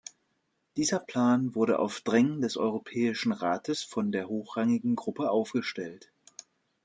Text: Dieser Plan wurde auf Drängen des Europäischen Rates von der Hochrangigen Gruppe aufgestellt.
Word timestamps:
Dieser 0.77 0.97
Plan 0.99 1.53
wurde 1.53 1.77
auf 1.77 2.01
Drängen 2.01 2.41
des 2.41 2.57
Europäischen 2.57 3.31
Rates 3.31 3.83
von 3.83 4.11
der 4.11 4.29
Hochrangigen 4.29 4.95
Gruppe 4.95 5.29
aufgestellt. 5.29 6.11